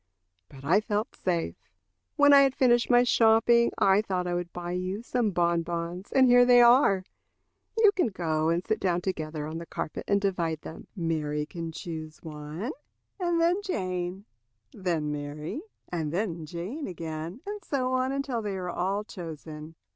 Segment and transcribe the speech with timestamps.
[0.49, 1.69] But I felt safe.
[2.15, 6.25] When I had finished my shopping, I thought I would buy you some bonbons, and
[6.25, 7.03] here they are.
[7.77, 10.87] You can go and sit down together on the carpet and divide them.
[10.95, 12.71] Mary can choose one,
[13.19, 14.25] and then Jane;
[14.73, 19.75] then Mary, and then Jane again; and so on until they are all chosen."